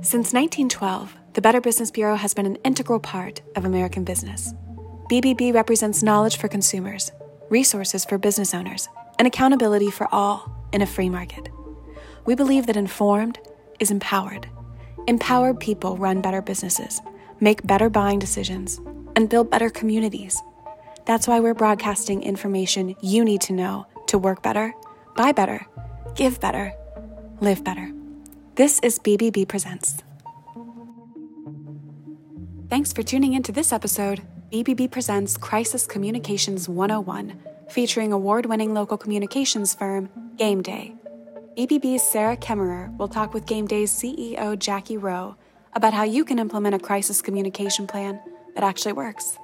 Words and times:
Since 0.00 0.32
1912, 0.32 1.16
the 1.32 1.40
Better 1.40 1.60
Business 1.60 1.90
Bureau 1.90 2.14
has 2.14 2.32
been 2.32 2.46
an 2.46 2.54
integral 2.64 3.00
part 3.00 3.40
of 3.56 3.64
American 3.64 4.04
business. 4.04 4.54
BBB 5.10 5.52
represents 5.52 6.04
knowledge 6.04 6.36
for 6.36 6.46
consumers, 6.46 7.10
resources 7.50 8.04
for 8.04 8.16
business 8.16 8.54
owners, 8.54 8.88
and 9.18 9.26
accountability 9.26 9.90
for 9.90 10.06
all 10.14 10.52
in 10.72 10.82
a 10.82 10.86
free 10.86 11.08
market. 11.08 11.48
We 12.26 12.36
believe 12.36 12.66
that 12.66 12.76
informed 12.76 13.40
is 13.80 13.90
empowered. 13.90 14.48
Empowered 15.08 15.58
people 15.58 15.96
run 15.96 16.22
better 16.22 16.42
businesses, 16.42 17.00
make 17.40 17.66
better 17.66 17.90
buying 17.90 18.20
decisions, 18.20 18.80
and 19.16 19.28
build 19.28 19.50
better 19.50 19.68
communities. 19.68 20.40
That's 21.06 21.26
why 21.26 21.40
we're 21.40 21.54
broadcasting 21.54 22.22
information 22.22 22.94
you 23.02 23.24
need 23.24 23.40
to 23.42 23.52
know 23.52 23.84
to 24.06 24.16
work 24.16 24.42
better, 24.42 24.72
buy 25.16 25.32
better, 25.32 25.66
give 26.14 26.38
better, 26.38 26.72
live 27.40 27.64
better. 27.64 27.92
This 28.58 28.80
is 28.80 28.98
BBB 28.98 29.46
Presents. 29.46 30.02
Thanks 32.68 32.92
for 32.92 33.04
tuning 33.04 33.34
into 33.34 33.52
this 33.52 33.72
episode. 33.72 34.22
BBB 34.52 34.90
presents 34.90 35.36
Crisis 35.36 35.86
Communications 35.86 36.68
101, 36.68 37.40
featuring 37.70 38.12
award 38.12 38.46
winning 38.46 38.74
local 38.74 38.98
communications 38.98 39.74
firm 39.74 40.10
Game 40.38 40.60
Day. 40.60 40.92
BBB's 41.56 42.02
Sarah 42.02 42.36
Kemmerer 42.36 42.96
will 42.98 43.06
talk 43.06 43.32
with 43.32 43.46
Game 43.46 43.68
Day's 43.68 43.92
CEO 43.92 44.58
Jackie 44.58 44.96
Rowe 44.96 45.36
about 45.74 45.94
how 45.94 46.02
you 46.02 46.24
can 46.24 46.40
implement 46.40 46.74
a 46.74 46.80
crisis 46.80 47.22
communication 47.22 47.86
plan 47.86 48.20
that 48.56 48.64
actually 48.64 48.94
works. 48.94 49.38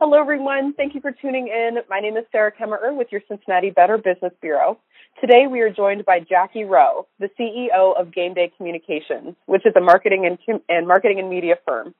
Hello, 0.00 0.18
everyone. 0.18 0.72
Thank 0.72 0.94
you 0.94 1.02
for 1.02 1.12
tuning 1.12 1.48
in. 1.48 1.80
My 1.90 2.00
name 2.00 2.16
is 2.16 2.24
Sarah 2.32 2.52
Kemmerer 2.52 2.96
with 2.96 3.08
your 3.12 3.20
Cincinnati 3.28 3.68
Better 3.68 3.98
Business 3.98 4.32
Bureau. 4.40 4.78
Today, 5.20 5.48
we 5.50 5.60
are 5.62 5.70
joined 5.70 6.04
by 6.04 6.20
Jackie 6.20 6.62
Rowe, 6.62 7.08
the 7.18 7.28
CEO 7.38 8.00
of 8.00 8.12
Gameday 8.12 8.52
Communications, 8.56 9.34
which 9.46 9.66
is 9.66 9.72
a 9.76 9.80
marketing 9.80 10.26
and, 10.26 10.60
and 10.68 10.86
marketing 10.86 11.18
and 11.18 11.28
media 11.28 11.56
firm. 11.66 11.92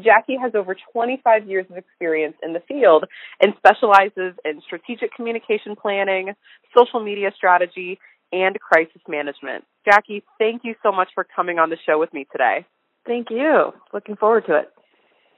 Jackie 0.00 0.36
has 0.42 0.56
over 0.56 0.74
25 0.92 1.48
years 1.48 1.66
of 1.70 1.76
experience 1.76 2.34
in 2.42 2.52
the 2.52 2.58
field 2.66 3.04
and 3.40 3.54
specializes 3.58 4.34
in 4.44 4.60
strategic 4.66 5.14
communication 5.14 5.76
planning, 5.76 6.32
social 6.76 6.98
media 6.98 7.30
strategy, 7.36 8.00
and 8.32 8.58
crisis 8.58 9.02
management. 9.06 9.64
Jackie, 9.84 10.24
thank 10.40 10.62
you 10.64 10.74
so 10.82 10.90
much 10.90 11.10
for 11.14 11.22
coming 11.22 11.60
on 11.60 11.70
the 11.70 11.76
show 11.86 11.96
with 11.96 12.12
me 12.12 12.26
today. 12.32 12.66
Thank 13.06 13.30
you. 13.30 13.72
Looking 13.92 14.16
forward 14.16 14.46
to 14.46 14.56
it. 14.56 14.72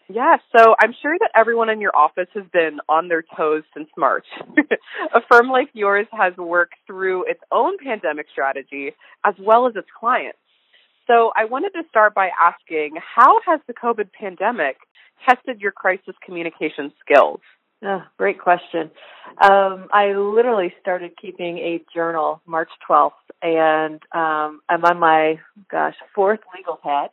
Yeah, 0.08 0.36
so 0.56 0.76
I'm 0.80 0.94
sure 1.02 1.16
that 1.18 1.30
everyone 1.34 1.68
in 1.68 1.80
your 1.80 1.94
office 1.96 2.28
has 2.34 2.44
been 2.52 2.78
on 2.88 3.08
their 3.08 3.24
toes 3.36 3.64
since 3.74 3.88
March. 3.96 4.26
a 5.14 5.20
firm 5.30 5.48
like 5.48 5.68
yours 5.72 6.06
has 6.12 6.36
worked 6.36 6.74
through 6.86 7.24
its 7.24 7.40
own 7.50 7.76
pandemic 7.82 8.27
strategy 8.30 8.92
as 9.24 9.34
well 9.40 9.66
as 9.66 9.74
its 9.74 9.88
clients. 9.98 10.38
So 11.08 11.32
I 11.36 11.44
wanted 11.46 11.70
to 11.70 11.82
start 11.88 12.14
by 12.14 12.30
asking 12.40 12.96
how 13.14 13.40
has 13.46 13.60
the 13.66 13.74
COVID 13.74 14.10
pandemic 14.12 14.77
tested 15.28 15.60
your 15.60 15.72
crisis 15.72 16.14
communication 16.24 16.92
skills? 17.00 17.40
Oh, 17.84 18.02
great 18.16 18.40
question. 18.40 18.90
Um, 19.42 19.88
I 19.92 20.12
literally 20.12 20.72
started 20.80 21.12
keeping 21.20 21.58
a 21.58 21.84
journal 21.94 22.40
March 22.46 22.70
12th, 22.88 23.10
and 23.42 24.00
um, 24.14 24.60
I'm 24.68 24.84
on 24.84 24.98
my 24.98 25.40
gosh 25.70 25.94
fourth 26.14 26.40
legal 26.56 26.78
pad, 26.82 27.10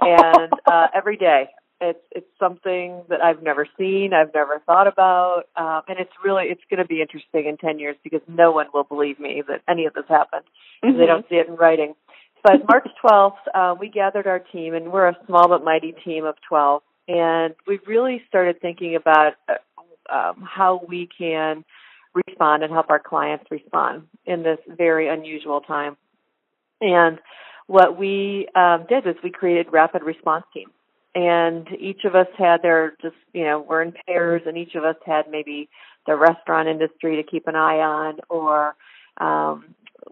and 0.00 0.52
uh, 0.66 0.86
every 0.94 1.16
day 1.16 1.48
it's 1.90 2.04
it's 2.10 2.26
something 2.38 3.02
that 3.08 3.20
I've 3.20 3.42
never 3.42 3.66
seen, 3.78 4.12
I've 4.12 4.32
never 4.34 4.60
thought 4.66 4.86
about, 4.86 5.44
um, 5.56 5.82
and 5.88 5.98
it's 5.98 6.12
really 6.24 6.44
it's 6.46 6.62
going 6.70 6.82
to 6.82 6.86
be 6.86 7.00
interesting 7.00 7.46
in 7.46 7.56
ten 7.56 7.78
years 7.78 7.96
because 8.02 8.20
no 8.28 8.50
one 8.50 8.66
will 8.72 8.84
believe 8.84 9.18
me 9.20 9.42
that 9.48 9.62
any 9.68 9.86
of 9.86 9.94
this 9.94 10.04
happened. 10.08 10.44
Mm-hmm. 10.84 10.98
They 10.98 11.06
don't 11.06 11.28
see 11.28 11.36
it 11.36 11.48
in 11.48 11.56
writing. 11.56 11.94
But 12.42 12.68
March 12.68 12.86
12th, 13.04 13.32
uh, 13.54 13.74
we 13.78 13.88
gathered 13.88 14.26
our 14.26 14.38
team, 14.38 14.74
and 14.74 14.92
we're 14.92 15.08
a 15.08 15.16
small 15.26 15.48
but 15.48 15.64
mighty 15.64 15.94
team 16.04 16.24
of 16.24 16.36
12, 16.48 16.82
and 17.08 17.54
we 17.66 17.80
really 17.86 18.22
started 18.28 18.60
thinking 18.60 18.96
about 18.96 19.32
uh, 19.48 19.54
um, 20.12 20.46
how 20.46 20.82
we 20.86 21.08
can 21.16 21.64
respond 22.14 22.62
and 22.62 22.72
help 22.72 22.90
our 22.90 23.00
clients 23.00 23.44
respond 23.50 24.06
in 24.26 24.42
this 24.42 24.58
very 24.68 25.08
unusual 25.08 25.60
time. 25.60 25.96
And 26.80 27.18
what 27.66 27.98
we 27.98 28.46
um, 28.54 28.86
did 28.88 29.04
was 29.06 29.16
we 29.24 29.30
created 29.30 29.72
rapid 29.72 30.02
response 30.02 30.44
teams 30.52 30.72
and 31.14 31.68
each 31.78 32.04
of 32.04 32.14
us 32.14 32.26
had 32.36 32.62
their 32.62 32.94
just 33.00 33.16
you 33.32 33.44
know 33.44 33.60
we're 33.60 33.82
in 33.82 33.92
pairs 34.06 34.42
and 34.46 34.56
each 34.56 34.74
of 34.74 34.84
us 34.84 34.96
had 35.06 35.30
maybe 35.30 35.68
the 36.06 36.16
restaurant 36.16 36.68
industry 36.68 37.16
to 37.16 37.22
keep 37.22 37.46
an 37.46 37.56
eye 37.56 37.78
on 37.78 38.18
or 38.28 38.74
um 39.18 39.64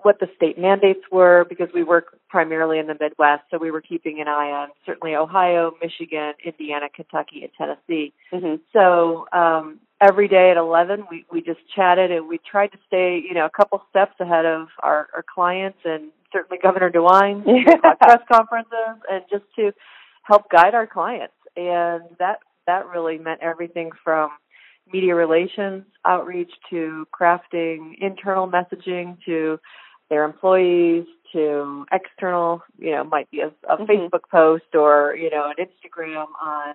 what 0.03 0.19
the 0.21 0.29
state 0.37 0.59
mandates 0.59 1.03
were 1.11 1.45
because 1.49 1.69
we 1.75 1.83
work 1.83 2.19
primarily 2.29 2.79
in 2.79 2.87
the 2.87 2.97
Midwest, 2.99 3.43
so 3.51 3.59
we 3.59 3.71
were 3.71 3.81
keeping 3.81 4.21
an 4.21 4.29
eye 4.29 4.51
on 4.51 4.69
certainly 4.87 5.15
Ohio, 5.15 5.73
Michigan, 5.83 6.33
Indiana, 6.45 6.87
Kentucky, 6.95 7.43
and 7.43 7.51
Tennessee. 7.59 8.13
Mm-hmm. 8.33 8.63
So 8.73 9.27
um, 9.33 9.81
every 10.01 10.29
day 10.29 10.51
at 10.51 10.57
11, 10.57 11.05
we, 11.11 11.25
we 11.31 11.43
just 11.43 11.61
chatted 11.75 12.11
and 12.11 12.29
we 12.29 12.39
tried 12.39 12.69
to 12.69 12.79
stay, 12.87 13.23
you 13.27 13.35
know, 13.35 13.45
a 13.45 13.51
couple 13.51 13.83
steps 13.91 14.15
ahead 14.19 14.47
of 14.47 14.69
our, 14.79 15.09
our 15.15 15.25
clients 15.35 15.79
and 15.85 16.11
certainly 16.33 16.59
Governor 16.63 16.91
DeWine, 16.91 17.45
yeah. 17.47 17.95
press 18.01 18.23
conferences, 18.31 19.03
and 19.11 19.23
just 19.31 19.45
to 19.57 19.73
help 20.23 20.51
guide 20.51 20.75
our 20.75 20.87
clients. 20.87 21.35
And 21.57 22.03
that 22.19 22.39
that 22.67 22.87
really 22.87 23.19
meant 23.19 23.41
everything 23.43 23.91
from 24.05 24.31
media 24.93 25.15
relations 25.15 25.85
outreach 26.05 26.51
to 26.71 27.07
crafting 27.19 27.95
internal 28.01 28.49
messaging 28.49 29.17
to 29.25 29.59
their 30.11 30.25
employees 30.25 31.07
to 31.33 31.87
external, 31.91 32.63
you 32.79 32.91
know, 32.91 33.05
might 33.05 33.31
be 33.31 33.41
a, 33.41 33.49
a 33.69 33.77
mm-hmm. 33.77 33.85
Facebook 33.85 34.29
post 34.31 34.75
or, 34.75 35.17
you 35.17 35.31
know, 35.31 35.51
an 35.57 35.65
Instagram 35.65 36.27
on 36.45 36.75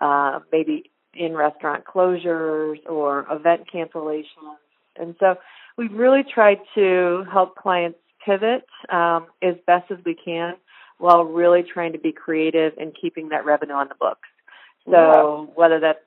uh, 0.00 0.40
maybe 0.52 0.90
in 1.14 1.34
restaurant 1.34 1.84
closures 1.84 2.78
or 2.88 3.26
event 3.30 3.62
cancellations. 3.72 4.58
And 4.96 5.14
so 5.18 5.36
we've 5.76 5.92
really 5.92 6.22
tried 6.22 6.60
to 6.74 7.24
help 7.30 7.56
clients 7.56 7.98
pivot 8.24 8.64
um, 8.90 9.26
as 9.42 9.54
best 9.66 9.90
as 9.90 9.98
we 10.04 10.14
can 10.14 10.54
while 10.98 11.24
really 11.24 11.62
trying 11.62 11.92
to 11.92 11.98
be 11.98 12.12
creative 12.12 12.72
and 12.78 12.96
keeping 13.00 13.28
that 13.30 13.44
revenue 13.44 13.74
on 13.74 13.88
the 13.88 13.94
books. 13.94 14.28
So 14.90 15.50
whether 15.54 15.80
that's 15.80 15.98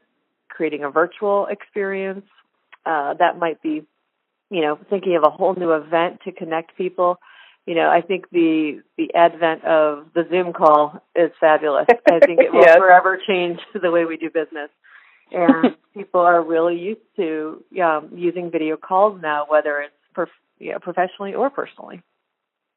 creating 0.47 0.83
a 0.83 0.89
virtual 0.89 1.47
experience, 1.47 2.25
uh, 2.85 3.13
that 3.15 3.37
might 3.37 3.61
be, 3.61 3.83
you 4.49 4.61
know, 4.61 4.79
thinking 4.89 5.15
of 5.15 5.23
a 5.23 5.29
whole 5.29 5.53
new 5.53 5.71
event 5.73 6.21
to 6.25 6.31
connect 6.31 6.77
people. 6.77 7.19
You 7.65 7.75
know, 7.75 7.89
I 7.89 8.01
think 8.01 8.29
the 8.31 8.81
the 8.97 9.13
advent 9.13 9.63
of 9.65 10.07
the 10.15 10.25
Zoom 10.29 10.53
call 10.53 11.03
is 11.15 11.31
fabulous. 11.39 11.87
I 11.89 12.19
think 12.19 12.39
it 12.41 12.53
will 12.53 12.61
yes. 12.61 12.77
forever 12.77 13.19
change 13.27 13.59
the 13.81 13.91
way 13.91 14.05
we 14.05 14.17
do 14.17 14.29
business. 14.29 14.69
And 15.31 15.75
people 15.93 16.21
are 16.21 16.41
really 16.41 16.79
used 16.79 17.01
to 17.17 17.63
um, 17.83 18.09
using 18.15 18.49
video 18.49 18.77
calls 18.77 19.21
now, 19.21 19.45
whether 19.47 19.79
it's 19.81 19.93
prof- 20.13 20.29
you 20.57 20.71
know, 20.71 20.79
professionally 20.79 21.35
or 21.35 21.49
personally. 21.49 22.01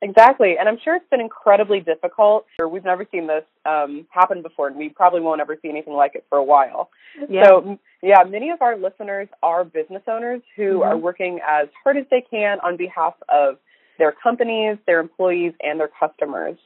Exactly, 0.02 0.56
and 0.58 0.68
I'm 0.68 0.78
sure 0.82 0.96
it's 0.96 1.08
been 1.10 1.20
incredibly 1.20 1.78
difficult. 1.78 2.44
We've 2.58 2.84
never 2.84 3.06
seen 3.12 3.28
this 3.28 3.44
um, 3.64 4.04
happen 4.10 4.42
before, 4.42 4.66
and 4.66 4.76
we 4.76 4.88
probably 4.88 5.20
won't 5.20 5.40
ever 5.40 5.56
see 5.62 5.68
anything 5.68 5.94
like 5.94 6.16
it 6.16 6.26
for 6.28 6.38
a 6.38 6.44
while. 6.44 6.90
Yeah. 7.30 7.46
So, 7.46 7.78
yeah, 8.02 8.24
many 8.28 8.50
of 8.50 8.60
our 8.62 8.76
listeners 8.76 9.28
are 9.44 9.64
business 9.64 10.02
owners 10.08 10.42
who 10.56 10.80
mm-hmm. 10.80 10.82
are 10.82 10.96
working 10.96 11.38
as 11.48 11.68
hard 11.84 11.96
as 11.96 12.04
they 12.10 12.20
can 12.20 12.58
on 12.64 12.76
behalf 12.76 13.14
of 13.28 13.58
their 13.98 14.10
companies, 14.10 14.76
their 14.88 14.98
employees, 14.98 15.52
and 15.60 15.78
their 15.78 15.90
customers. 16.00 16.58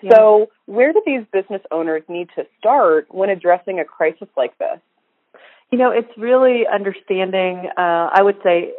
Yeah. 0.00 0.12
So, 0.14 0.46
where 0.64 0.94
do 0.94 1.02
these 1.04 1.26
business 1.30 1.60
owners 1.70 2.04
need 2.08 2.30
to 2.36 2.46
start 2.58 3.08
when 3.10 3.28
addressing 3.28 3.80
a 3.80 3.84
crisis 3.84 4.28
like 4.34 4.56
this? 4.56 4.80
You 5.70 5.76
know, 5.76 5.90
it's 5.90 6.10
really 6.16 6.62
understanding, 6.66 7.68
uh, 7.76 8.08
I 8.14 8.22
would 8.22 8.38
say, 8.42 8.72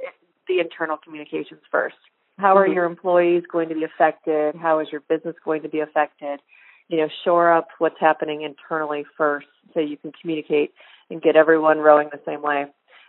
the 0.48 0.62
internal 0.62 0.98
communications 0.98 1.62
first 1.70 1.96
how 2.40 2.56
are 2.56 2.66
mm-hmm. 2.66 2.74
your 2.74 2.86
employees 2.86 3.44
going 3.52 3.70
to 3.70 3.76
be 3.76 3.84
affected? 3.84 4.56
How 4.56 4.80
is 4.80 4.88
your 4.92 5.02
business 5.02 5.36
going 5.44 5.62
to 5.64 5.70
be 5.70 5.82
affected? 5.82 6.40
You 6.88 6.98
know, 6.98 7.10
shore 7.24 7.52
up 7.54 7.68
what's 7.78 8.00
happening 8.00 8.42
internally 8.44 9.06
first 9.18 9.48
so 9.74 9.80
you 9.80 9.98
can 9.98 10.12
communicate 10.20 10.74
and 11.10 11.22
get 11.22 11.36
everyone 11.36 11.80
rowing 11.80 12.10
the 12.12 12.22
same 12.26 12.42
way. 12.42 12.66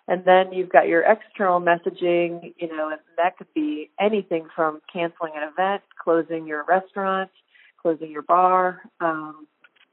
And 0.08 0.24
then 0.24 0.52
you've 0.52 0.70
got 0.70 0.88
your 0.88 1.02
external 1.02 1.60
messaging, 1.60 2.54
you 2.58 2.68
know, 2.76 2.88
and 2.90 3.00
that 3.16 3.38
could 3.38 3.52
be 3.54 3.90
anything 4.00 4.48
from 4.54 4.80
canceling 4.92 5.32
an 5.36 5.48
event, 5.48 5.82
closing 6.02 6.46
your 6.46 6.64
restaurant, 6.64 7.30
closing 7.80 8.10
your 8.10 8.22
bar. 8.22 8.82
Um, 9.00 9.46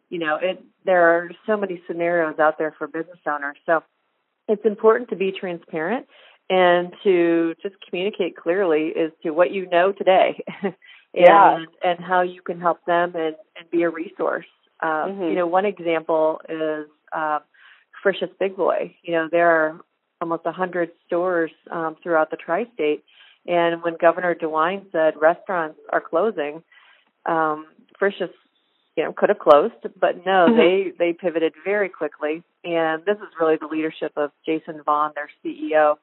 you 0.09 0.17
know, 0.17 0.37
it 0.41 0.63
there 0.85 1.03
are 1.09 1.29
so 1.45 1.57
many 1.57 1.81
scenarios 1.85 2.39
out 2.39 2.57
there 2.57 2.73
for 2.77 2.87
business 2.87 3.19
owners. 3.27 3.57
So 3.65 3.83
it's 4.47 4.65
important 4.65 5.09
to 5.09 5.15
be 5.15 5.31
transparent 5.31 6.07
and 6.49 6.93
to 7.03 7.55
just 7.61 7.75
communicate 7.87 8.37
clearly 8.37 8.93
as 8.97 9.11
to 9.23 9.31
what 9.31 9.51
you 9.51 9.69
know 9.69 9.91
today 9.91 10.43
and 10.63 10.73
yeah. 11.13 11.57
and 11.83 11.99
how 11.99 12.21
you 12.21 12.41
can 12.41 12.59
help 12.59 12.79
them 12.85 13.13
and, 13.15 13.35
and 13.57 13.69
be 13.71 13.83
a 13.83 13.89
resource. 13.89 14.45
Um, 14.81 14.89
mm-hmm. 14.89 15.23
You 15.23 15.35
know, 15.35 15.47
one 15.47 15.65
example 15.65 16.39
is 16.47 16.87
um, 17.11 17.39
Frisch's 18.01 18.29
Big 18.39 18.55
Boy. 18.55 18.95
You 19.03 19.13
know, 19.13 19.27
there 19.31 19.49
are 19.49 19.81
almost 20.21 20.43
a 20.45 20.51
hundred 20.51 20.91
stores 21.05 21.51
um, 21.71 21.95
throughout 22.01 22.31
the 22.31 22.37
tri-state, 22.37 23.03
and 23.45 23.81
when 23.83 23.95
Governor 23.99 24.35
DeWine 24.35 24.91
said 24.91 25.15
restaurants 25.19 25.79
are 25.91 26.01
closing, 26.01 26.63
um, 27.25 27.67
Frisch's 27.99 28.29
you 28.95 29.03
know 29.03 29.13
could 29.13 29.29
have 29.29 29.39
closed, 29.39 29.73
but 29.99 30.25
no, 30.25 30.47
Mhm. 30.47 30.57
they 30.57 30.91
they 30.97 31.13
pivoted 31.13 31.53
very 31.63 31.89
quickly, 31.89 32.43
and 32.63 33.03
this 33.05 33.17
is 33.17 33.27
really 33.39 33.57
the 33.57 33.67
leadership 33.67 34.11
of 34.15 34.31
Jason 34.45 34.81
Vaughn, 34.83 35.11
their 35.15 35.29
CEO. 35.43 35.97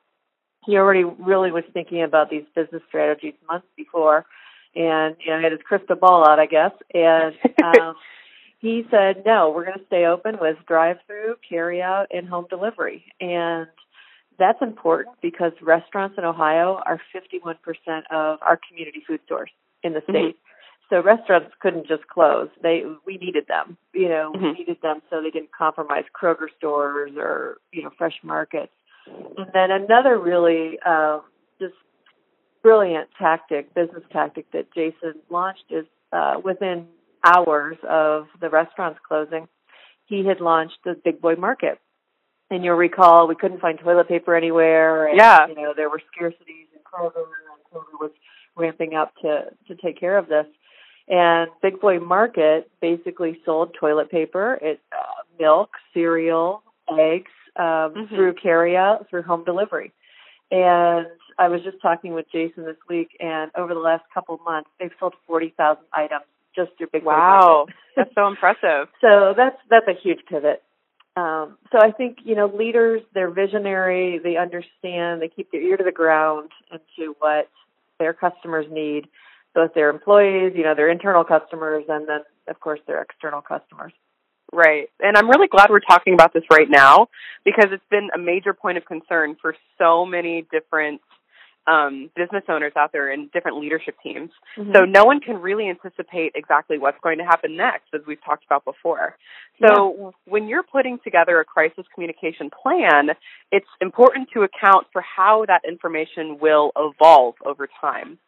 He 0.67 0.77
already 0.77 1.05
really 1.05 1.51
was 1.51 1.65
thinking 1.73 2.03
about 2.03 2.31
these 2.31 2.45
business 2.55 2.83
strategies 2.89 3.35
months 3.49 3.67
before, 3.77 4.25
and 4.75 5.17
you 5.21 5.31
know 5.31 5.39
he 5.39 5.45
had 5.45 5.53
his 5.53 5.61
crystal 5.63 5.97
ball 5.97 6.27
out, 6.29 6.39
I 6.39 6.47
guess, 6.47 6.73
and 6.95 7.35
um, 7.63 7.95
he 8.61 8.87
said, 8.91 9.25
no, 9.27 9.51
we're 9.51 9.67
going 9.67 9.79
to 9.79 9.85
stay 9.87 10.07
open 10.07 10.39
with 10.41 10.57
drive-through, 10.67 11.37
carry-out, 11.47 12.07
and 12.11 12.27
home 12.27 12.47
delivery, 12.49 13.05
and 13.21 13.67
that's 14.39 14.61
important 14.63 15.17
because 15.21 15.53
restaurants 15.63 16.17
in 16.19 16.25
Ohio 16.25 16.81
are 16.87 17.01
51% 17.15 17.57
of 18.11 18.39
our 18.43 18.59
community 18.69 19.03
food 19.07 19.21
source 19.29 19.51
in 19.83 19.93
the 19.93 20.03
state. 20.09 20.37
So 20.91 21.01
restaurants 21.01 21.53
couldn't 21.61 21.87
just 21.87 22.07
close. 22.09 22.49
They 22.63 22.85
we 23.07 23.17
needed 23.17 23.47
them. 23.49 23.77
You 23.93 24.09
know, 24.09 24.33
we 24.35 24.41
Mhm. 24.41 24.59
needed 24.59 24.81
them 24.83 25.03
so 25.09 25.23
they 25.23 25.31
didn't 25.31 25.53
compromise 25.53 26.05
Kroger 26.13 26.49
stores 26.57 27.13
or 27.17 27.59
you 27.73 27.83
know 27.83 27.91
fresh 27.97 28.19
markets. 28.23 28.73
And 29.07 29.47
then 29.53 29.71
another 29.71 30.19
really 30.19 30.79
uh, 30.85 31.21
just 31.61 31.75
brilliant 32.63 33.09
tactic, 33.19 33.75
business 33.75 34.03
tactic 34.13 34.51
that 34.53 34.73
Jason 34.73 35.15
launched 35.31 35.65
is 35.71 35.85
uh, 36.13 36.41
within 36.43 36.87
hours 37.25 37.77
of 37.89 38.27
the 38.41 38.49
restaurants 38.51 39.01
closing, 39.07 39.49
he 40.07 40.25
had 40.25 40.41
launched 40.41 40.79
the 40.85 40.95
Big 41.05 41.21
Boy 41.21 41.35
Market. 41.35 41.79
And 42.51 42.65
you'll 42.65 42.77
recall 42.77 43.27
we 43.27 43.35
couldn't 43.35 43.61
find 43.61 43.79
toilet 43.79 44.09
paper 44.09 44.35
anywhere. 44.35 45.09
And, 45.09 45.17
Yeah. 45.17 45.47
You 45.47 45.55
know 45.55 45.73
there 45.75 45.89
were 45.89 46.01
scarcities 46.15 46.69
in 46.73 46.81
Kroger, 46.85 47.25
and 47.25 47.65
Kroger 47.73 47.99
was 47.99 48.11
ramping 48.57 48.95
up 48.95 49.15
to 49.23 49.47
to 49.67 49.75
take 49.77 49.99
care 49.99 50.19
of 50.19 50.29
this. 50.29 50.47
And 51.09 51.51
Big 51.63 51.81
Boy 51.81 51.99
Market 51.99 52.71
basically 52.81 53.41
sold 53.45 53.75
toilet 53.75 54.11
paper, 54.11 54.59
it, 54.63 54.81
uh, 54.93 55.23
milk, 55.39 55.71
cereal, 55.93 56.63
eggs 56.99 57.31
um, 57.57 57.95
Mhm. 57.95 58.09
through 58.09 58.35
carryout, 58.35 59.09
through 59.09 59.23
home 59.23 59.45
delivery. 59.45 59.93
And 60.51 61.07
I 61.39 61.49
was 61.49 61.63
just 61.63 61.81
talking 61.81 62.13
with 62.15 62.31
Jason 62.31 62.65
this 62.65 62.77
week, 62.89 63.17
and 63.19 63.51
over 63.57 63.75
the 63.75 63.81
last 63.81 64.05
couple 64.13 64.35
of 64.37 64.41
months, 64.43 64.71
they've 64.79 64.93
sold 65.01 65.15
forty 65.27 65.51
thousand 65.51 65.85
items 65.93 66.25
just 66.55 66.77
through 66.79 66.89
Big 66.93 67.03
Wow, 67.05 67.67
that's 67.97 68.15
so 68.15 68.27
impressive. 68.29 68.89
So 69.01 69.35
that's 69.37 69.57
that's 69.69 69.89
a 69.89 69.95
huge 69.95 70.21
pivot. 70.27 70.63
Um, 71.17 71.59
so 71.71 71.79
I 71.81 71.93
think 71.93 72.19
you 72.25 72.35
know 72.35 72.47
leaders, 72.47 73.03
they're 73.15 73.31
visionary. 73.31 74.19
They 74.19 74.37
understand. 74.37 75.23
They 75.23 75.29
keep 75.29 75.51
their 75.51 75.63
ear 75.63 75.77
to 75.77 75.85
the 75.85 75.93
ground 75.93 76.51
into 76.71 77.15
what 77.19 77.49
their 77.99 78.13
customers 78.13 78.67
need, 78.71 79.09
both 79.55 79.75
their 79.75 79.91
employees, 79.91 80.53
you 80.57 80.63
know, 80.65 80.75
their 80.75 80.91
internal 80.91 81.25
customers, 81.25 81.85
and 81.89 82.09
then 82.09 82.21
of 82.49 82.61
course 82.61 82.81
their 82.87 83.01
external 83.01 83.41
customers. 83.43 83.93
Right. 84.55 84.89
And 85.01 85.17
I'm 85.17 85.29
really 85.29 85.49
glad 85.49 85.69
we're 85.69 85.81
talking 85.81 86.15
about 86.15 86.33
this 86.33 86.45
right 86.51 86.71
now 86.71 87.09
because 87.45 87.71
it's 87.73 87.85
been 87.91 88.09
a 88.15 88.19
major 88.19 88.55
point 88.55 88.79
of 88.79 88.85
concern 88.85 89.37
for 89.41 89.57
so 89.79 90.07
many 90.07 90.47
different 90.53 91.01
um, 91.67 92.11
business 92.15 92.45
owners 92.49 92.73
out 92.77 92.93
there 92.93 93.11
and 93.11 93.33
different 93.33 93.59
leadership 93.59 93.97
teams. 94.03 94.31
So 94.75 94.85
no 94.85 95.05
one 95.05 95.21
can 95.21 95.37
really 95.37 95.69
anticipate 95.69 96.33
exactly 96.35 96.79
what's 96.79 96.99
going 97.03 97.19
to 97.19 97.25
happen 97.25 97.57
next, 97.57 97.87
as 97.95 98.03
we've 98.07 98.23
talked 98.23 98.45
about 98.45 98.65
before. 98.65 99.17
So 99.67 100.13
when 100.27 100.47
you're 100.47 100.63
putting 100.63 100.99
together 101.03 101.41
a 101.41 101.45
crisis 101.45 101.85
communication 101.95 102.51
plan, 102.51 103.11
it's 103.51 103.67
important 103.81 104.29
to 104.35 104.43
account 104.43 104.87
for 104.93 105.03
how 105.03 105.47
that 105.47 105.63
information 105.67 106.39
will 106.41 106.71
evolve 106.77 107.35
over 107.45 107.67
time. 107.81 108.19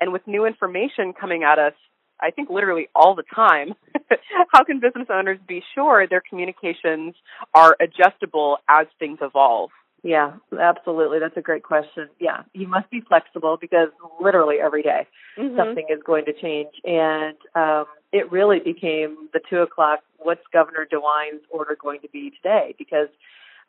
And 0.00 0.12
with 0.12 0.26
new 0.26 0.46
information 0.46 1.12
coming 1.12 1.42
at 1.44 1.58
us, 1.58 1.74
I 2.20 2.30
think 2.30 2.50
literally 2.50 2.88
all 2.94 3.14
the 3.14 3.24
time, 3.34 3.74
how 4.52 4.64
can 4.64 4.80
business 4.80 5.08
owners 5.10 5.38
be 5.46 5.62
sure 5.74 6.06
their 6.06 6.22
communications 6.26 7.14
are 7.54 7.76
adjustable 7.80 8.58
as 8.68 8.86
things 8.98 9.18
evolve? 9.20 9.70
Yeah, 10.02 10.34
absolutely. 10.58 11.18
That's 11.18 11.36
a 11.36 11.40
great 11.40 11.62
question. 11.64 12.08
Yeah, 12.20 12.42
you 12.52 12.68
must 12.68 12.90
be 12.90 13.00
flexible 13.00 13.58
because 13.60 13.88
literally 14.20 14.56
every 14.62 14.82
day 14.82 15.06
Mm-hmm. 15.38 15.56
something 15.56 15.86
is 15.90 16.00
going 16.04 16.24
to 16.24 16.32
change. 16.32 16.70
And 16.84 17.36
um, 17.54 17.84
it 18.10 18.32
really 18.32 18.58
became 18.58 19.28
the 19.34 19.40
two 19.50 19.58
o'clock. 19.58 20.00
What's 20.18 20.40
Governor 20.50 20.86
DeWine's 20.90 21.42
order 21.50 21.76
going 21.80 22.00
to 22.00 22.08
be 22.08 22.30
today? 22.30 22.74
Because 22.78 23.08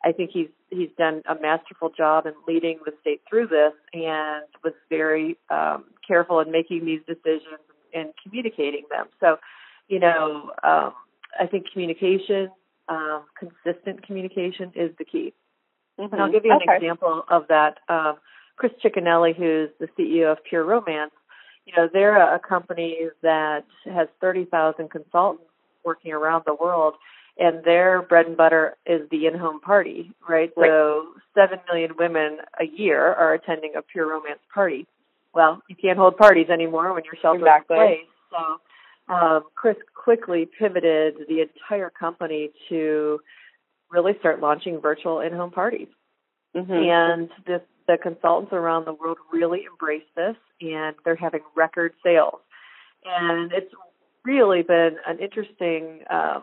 I 0.02 0.12
think 0.12 0.30
he's 0.32 0.48
he's 0.70 0.88
done 0.96 1.22
a 1.28 1.34
masterful 1.34 1.90
job 1.90 2.24
in 2.24 2.32
leading 2.46 2.78
the 2.86 2.92
state 3.02 3.20
through 3.28 3.48
this, 3.48 3.72
and 3.92 4.44
was 4.64 4.72
very 4.88 5.36
um, 5.50 5.84
careful 6.06 6.40
in 6.40 6.50
making 6.50 6.86
these 6.86 7.00
decisions 7.06 7.60
and 7.94 8.10
communicating 8.22 8.84
them. 8.90 9.06
So, 9.20 9.38
you 9.88 9.98
know, 9.98 10.52
um, 10.62 10.92
I 11.38 11.46
think 11.46 11.66
communication, 11.72 12.50
um, 12.88 13.24
consistent 13.38 14.06
communication, 14.06 14.72
is 14.74 14.90
the 14.98 15.04
key. 15.04 15.34
And 15.98 16.14
I'll 16.14 16.30
give 16.30 16.44
you 16.44 16.52
an 16.52 16.58
Mm-hmm. 16.58 16.70
Okay. 16.70 16.76
example 16.76 17.24
of 17.28 17.48
that. 17.48 17.78
Um, 17.88 18.16
Chris 18.56 18.72
Cicchinelli, 18.84 19.36
who's 19.36 19.70
the 19.78 19.88
CEO 19.98 20.32
of 20.32 20.38
Pure 20.44 20.64
Romance, 20.64 21.12
you 21.66 21.72
know, 21.76 21.88
they're 21.92 22.16
a, 22.16 22.36
a 22.36 22.38
company 22.38 23.08
that 23.22 23.64
has 23.84 24.08
30,000 24.20 24.90
consultants 24.90 25.44
working 25.84 26.12
around 26.12 26.44
the 26.46 26.54
world, 26.54 26.94
and 27.38 27.62
their 27.62 28.02
bread 28.02 28.26
and 28.26 28.36
butter 28.36 28.76
is 28.86 29.02
the 29.10 29.26
in-home 29.26 29.60
party, 29.60 30.10
right? 30.28 30.50
Right. 30.56 30.68
So 30.68 31.08
7 31.34 31.58
million 31.70 31.92
women 31.98 32.38
a 32.58 32.64
year 32.64 33.12
are 33.14 33.34
attending 33.34 33.72
a 33.76 33.82
Pure 33.82 34.08
Romance 34.10 34.40
party. 34.52 34.86
Well, 35.38 35.62
you 35.68 35.76
can't 35.76 35.96
hold 35.96 36.16
parties 36.16 36.48
anymore 36.50 36.92
when 36.92 37.04
you're 37.04 37.14
sheltered 37.22 37.42
Exactly. 37.42 37.76
in 37.76 37.86
place. 37.86 37.98
So 38.32 39.14
um, 39.14 39.44
Chris 39.54 39.76
quickly 39.94 40.48
pivoted 40.58 41.14
the 41.28 41.42
entire 41.42 41.90
company 41.90 42.50
to 42.68 43.20
really 43.88 44.14
start 44.18 44.40
launching 44.40 44.80
virtual 44.80 45.20
in-home 45.20 45.52
parties. 45.52 45.86
Mm-hmm. 46.56 46.72
And 46.72 47.28
this, 47.46 47.60
the 47.86 47.98
consultants 48.02 48.52
around 48.52 48.86
the 48.86 48.94
world 48.94 49.18
really 49.32 49.60
embrace 49.70 50.02
this, 50.16 50.34
and 50.60 50.96
they're 51.04 51.14
having 51.14 51.42
record 51.54 51.92
sales. 52.02 52.40
And 53.04 53.52
it's 53.52 53.72
really 54.24 54.62
been 54.62 54.96
an 55.06 55.20
interesting 55.20 56.00
um, 56.10 56.42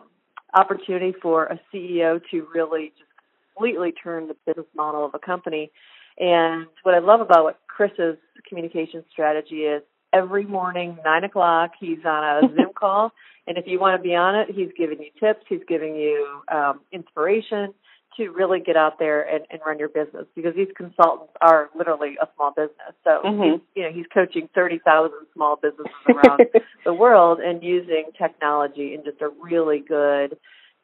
opportunity 0.54 1.14
for 1.20 1.44
a 1.44 1.60
CEO 1.70 2.18
to 2.30 2.46
really 2.54 2.94
just 2.96 3.10
completely 3.54 3.92
turn 3.92 4.28
the 4.28 4.36
business 4.46 4.64
model 4.74 5.04
of 5.04 5.10
a 5.12 5.18
company. 5.18 5.70
And 6.18 6.66
what 6.82 6.94
I 6.94 6.98
love 6.98 7.20
about 7.20 7.44
what 7.44 7.60
Chris's 7.68 8.16
communication 8.48 9.04
strategy 9.10 9.62
is, 9.64 9.82
every 10.12 10.44
morning, 10.44 10.96
nine 11.04 11.24
o'clock, 11.24 11.72
he's 11.78 12.04
on 12.04 12.44
a 12.44 12.48
Zoom 12.56 12.72
call, 12.74 13.12
and 13.46 13.58
if 13.58 13.66
you 13.66 13.78
want 13.78 13.98
to 13.98 14.02
be 14.02 14.14
on 14.14 14.34
it, 14.34 14.48
he's 14.50 14.70
giving 14.76 15.00
you 15.00 15.10
tips, 15.20 15.44
he's 15.48 15.60
giving 15.68 15.94
you 15.94 16.40
um, 16.50 16.80
inspiration 16.92 17.74
to 18.16 18.30
really 18.30 18.60
get 18.60 18.76
out 18.76 18.98
there 18.98 19.22
and, 19.22 19.44
and 19.50 19.60
run 19.66 19.78
your 19.78 19.90
business 19.90 20.24
because 20.34 20.54
these 20.54 20.68
consultants 20.74 21.32
are 21.42 21.68
literally 21.76 22.16
a 22.22 22.26
small 22.34 22.50
business. 22.50 22.94
So 23.04 23.20
Mhm. 23.24 23.52
he's, 23.52 23.60
you 23.74 23.82
know 23.82 23.92
he's 23.92 24.06
coaching 24.12 24.48
thirty 24.54 24.78
thousand 24.78 25.26
small 25.34 25.56
businesses 25.56 25.92
around 26.06 26.46
the 26.84 26.94
world 26.94 27.40
and 27.40 27.62
using 27.62 28.06
technology 28.16 28.94
in 28.94 29.04
just 29.04 29.20
a 29.20 29.28
really 29.28 29.80
good, 29.80 30.38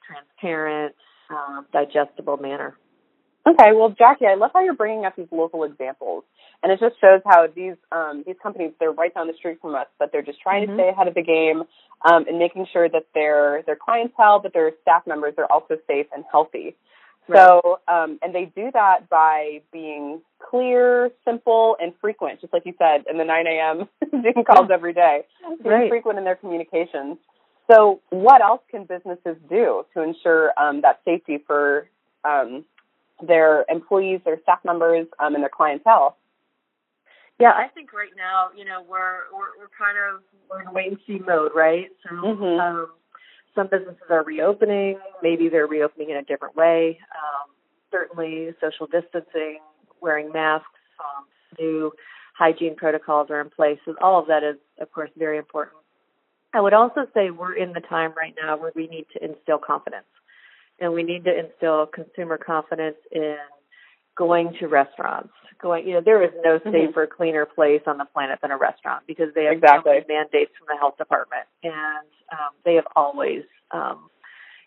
transparent, 0.06 0.94
um, 1.30 1.66
digestible 1.72 2.36
manner. 2.36 2.76
Okay, 3.46 3.72
well, 3.74 3.90
Jackie, 3.98 4.26
I 4.26 4.34
love 4.36 4.52
how 4.54 4.60
you're 4.62 4.74
bringing 4.74 5.04
up 5.04 5.16
these 5.16 5.26
local 5.32 5.64
examples, 5.64 6.22
and 6.62 6.70
it 6.70 6.78
just 6.78 7.00
shows 7.00 7.20
how 7.26 7.48
these 7.48 7.74
um, 7.90 8.22
these 8.24 8.36
companies 8.40 8.72
they're 8.78 8.92
right 8.92 9.12
down 9.12 9.26
the 9.26 9.34
street 9.34 9.58
from 9.60 9.74
us, 9.74 9.86
but 9.98 10.12
they're 10.12 10.22
just 10.22 10.40
trying 10.40 10.64
Mhm. 10.64 10.68
to 10.68 10.74
stay 10.74 10.88
ahead 10.90 11.08
of 11.08 11.14
the 11.14 11.22
game 11.22 11.64
um, 12.04 12.24
and 12.28 12.38
making 12.38 12.66
sure 12.66 12.88
that 12.88 13.06
their 13.14 13.62
their 13.62 13.74
clientele, 13.76 14.38
but 14.38 14.52
their 14.52 14.72
staff 14.82 15.06
members 15.08 15.34
are 15.38 15.46
also 15.50 15.76
safe 15.88 16.06
and 16.14 16.24
healthy. 16.30 16.76
So, 17.32 17.80
um, 17.88 18.18
and 18.22 18.34
they 18.34 18.46
do 18.46 18.70
that 18.72 19.08
by 19.08 19.62
being 19.72 20.20
clear, 20.38 21.10
simple, 21.24 21.76
and 21.80 21.94
frequent, 22.00 22.40
just 22.40 22.52
like 22.52 22.66
you 22.66 22.74
said 22.78 23.04
in 23.08 23.16
the 23.16 23.24
9 23.24 23.46
a.m. 23.46 23.88
Zoom 24.10 24.44
calls 24.44 24.70
every 24.70 24.92
day. 24.92 25.24
Being 25.62 25.70
Right. 25.70 25.88
frequent 25.88 26.18
in 26.18 26.24
their 26.24 26.34
communications. 26.36 27.18
So, 27.70 28.00
what 28.10 28.42
else 28.42 28.60
can 28.70 28.84
businesses 28.84 29.36
do 29.48 29.86
to 29.94 30.02
ensure 30.02 30.52
um, 30.60 30.80
that 30.82 31.00
safety 31.04 31.38
for 31.46 31.88
um, 32.24 32.64
their 33.20 33.64
employees, 33.68 34.20
their 34.24 34.40
staff 34.42 34.60
members, 34.64 35.06
um, 35.18 35.34
and 35.34 35.42
their 35.42 35.50
clientele? 35.50 36.16
Yeah, 37.38 37.52
I 37.52 37.68
think 37.68 37.92
right 37.92 38.12
now, 38.16 38.50
you 38.56 38.64
know, 38.64 38.82
we're 38.88 39.30
we're, 39.32 39.58
we're 39.58 39.74
kind 39.76 39.98
of 39.98 40.22
we're 40.48 40.62
in 40.62 40.72
wait 40.72 40.88
and 40.88 40.98
see 41.06 41.18
mode, 41.18 41.52
right? 41.54 41.90
So 42.02 42.14
Mhm. 42.14 42.60
um, 42.60 42.90
some 43.54 43.66
businesses 43.66 44.10
are 44.10 44.22
reopening. 44.22 44.98
Maybe 45.22 45.48
they're 45.48 45.66
reopening 45.66 46.10
in 46.10 46.16
a 46.16 46.22
different 46.22 46.56
way. 46.56 47.00
Um, 47.14 47.50
certainly, 47.90 48.54
social 48.60 48.86
distancing, 48.86 49.60
wearing 50.00 50.30
masks, 50.32 50.68
um, 51.00 51.24
new 51.58 51.92
hygiene 52.34 52.74
protocols 52.76 53.30
are 53.30 53.40
in 53.40 53.50
place. 53.50 53.78
So 53.84 53.94
all 54.00 54.18
of 54.18 54.26
that 54.28 54.42
is, 54.42 54.56
of 54.78 54.90
course, 54.92 55.10
very 55.16 55.38
important. 55.38 55.76
I 56.54 56.60
would 56.60 56.74
also 56.74 57.06
say 57.14 57.30
we're 57.30 57.54
in 57.54 57.72
the 57.72 57.80
time 57.80 58.12
right 58.16 58.34
now 58.40 58.56
where 58.56 58.72
we 58.74 58.86
need 58.86 59.06
to 59.14 59.24
instill 59.24 59.58
confidence, 59.58 60.06
and 60.82 60.92
we 60.92 61.02
need 61.04 61.24
to 61.24 61.38
instill 61.38 61.86
consumer 61.86 62.36
confidence 62.36 62.96
in 63.12 63.36
going 64.16 64.54
to 64.60 64.66
restaurants, 64.66 65.32
going, 65.60 65.86
you 65.86 65.94
know, 65.94 66.00
there 66.04 66.22
is 66.22 66.30
no 66.44 66.58
Mm-hmm. 66.58 66.72
safer, 66.72 67.06
cleaner 67.06 67.46
place 67.46 67.82
on 67.86 67.98
the 67.98 68.04
planet 68.04 68.40
than 68.42 68.50
a 68.50 68.58
restaurant 68.58 69.04
because 69.06 69.28
they 69.34 69.44
have 69.44 69.54
Exactly. 69.54 70.00
so 70.00 70.06
mandates 70.08 70.50
from 70.58 70.66
the 70.68 70.76
health 70.78 70.98
department, 70.98 71.46
and 71.62 72.06
um, 72.32 72.50
they 72.64 72.74
have 72.74 72.86
always, 72.96 73.44
um, 73.70 74.10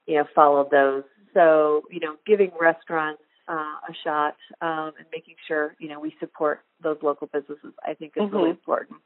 you 0.07 0.15
know, 0.15 0.25
followed 0.33 0.71
those. 0.71 1.03
So, 1.33 1.83
you 1.91 1.99
know, 1.99 2.15
giving 2.25 2.51
restaurants 2.59 3.21
uh, 3.47 3.53
a 3.89 3.93
shot 4.03 4.35
um, 4.61 4.93
and 4.97 5.05
making 5.11 5.35
sure, 5.47 5.75
you 5.79 5.89
know, 5.89 5.99
we 5.99 6.15
support 6.19 6.61
those 6.81 6.97
local 7.03 7.27
businesses, 7.27 7.73
I 7.85 7.93
think 7.93 8.13
is 8.17 8.25
really 8.31 8.49
Mhm. 8.49 8.51
important. 8.51 8.99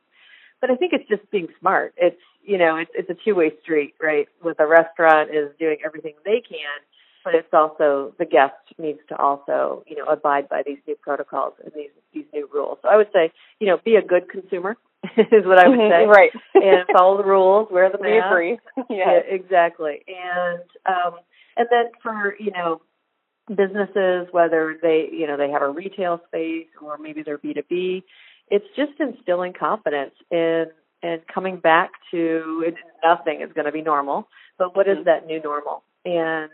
But 0.62 0.72
I 0.72 0.76
think 0.76 0.94
it's 0.94 1.08
just 1.10 1.30
being 1.32 1.48
smart. 1.60 1.94
It's 1.98 2.22
you 2.44 2.58
know, 2.58 2.78
it's 2.78 2.92
it's 2.94 3.10
a 3.10 3.16
two 3.26 3.36
way 3.36 3.52
street, 3.62 3.96
right? 4.02 4.28
With 4.44 4.60
a 4.60 4.68
restaurant 4.68 5.30
is 5.34 5.50
doing 5.60 5.78
everything 5.86 6.16
they 6.26 6.42
can, 6.42 6.80
but 7.24 7.36
it's 7.36 7.54
also 7.54 8.14
the 8.18 8.26
guest 8.26 8.54
needs 8.78 9.00
to 9.10 9.18
also 9.18 9.84
you 9.88 9.96
know 9.96 10.06
abide 10.06 10.48
by 10.50 10.64
these 10.66 10.80
new 10.88 10.96
protocols 10.96 11.54
and 11.64 11.72
these 11.76 11.92
these 12.14 12.26
new 12.34 12.50
rules. 12.54 12.78
So 12.82 12.90
I 12.90 12.98
would 12.98 13.10
say 13.14 13.32
you 13.60 13.68
know 13.68 13.78
be 13.84 13.96
a 13.96 14.02
good 14.02 14.30
consumer 14.30 14.78
is 15.18 15.46
what 15.46 15.60
I 15.60 15.68
would 15.70 15.80
Mhm, 15.80 15.90
say, 15.90 16.06
Right. 16.08 16.32
and 16.60 16.88
follow 16.92 17.18
the 17.18 17.24
rules, 17.28 17.70
wear 17.72 17.90
the 17.92 18.00
we 18.00 18.18
mask. 18.18 18.26
agree. 18.26 18.60
Yeah, 18.90 19.20
yes. 19.20 19.26
exactly. 19.28 20.04
And 20.08 20.62
um 20.86 21.20
and 21.58 21.68
then 21.72 21.86
for, 22.02 22.36
you 22.40 22.52
know, 22.52 22.82
businesses, 23.48 24.28
whether 24.32 24.78
they 24.82 25.10
you 25.12 25.28
know, 25.28 25.38
they 25.38 25.50
have 25.50 25.62
a 25.62 25.70
retail 25.70 26.22
space 26.28 26.68
or 26.82 26.98
maybe 26.98 27.24
they're 27.24 27.38
B 27.38 27.54
two 27.54 27.64
B, 27.70 28.04
it's 28.50 28.66
just 28.76 28.94
instilling 29.00 29.54
confidence 29.54 30.14
in 30.32 30.66
and 31.02 31.22
coming 31.34 31.58
back 31.58 31.92
to 32.12 32.74
nothing 33.04 33.42
is 33.42 33.52
gonna 33.54 33.72
be 33.72 33.82
normal, 33.82 34.28
but 34.58 34.76
what 34.76 34.88
is 34.88 34.98
Mhm. 34.98 35.06
that 35.06 35.26
new 35.26 35.42
normal? 35.42 35.84
And 36.06 36.50